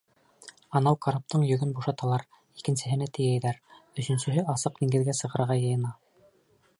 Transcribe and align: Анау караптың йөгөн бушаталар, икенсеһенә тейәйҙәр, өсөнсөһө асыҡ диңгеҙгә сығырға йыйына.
Анау 0.77 0.95
караптың 1.05 1.43
йөгөн 1.49 1.75
бушаталар, 1.79 2.25
икенсеһенә 2.61 3.09
тейәйҙәр, 3.17 3.61
өсөнсөһө 4.05 4.47
асыҡ 4.57 4.81
диңгеҙгә 4.83 5.19
сығырға 5.23 5.59
йыйына. 5.65 5.97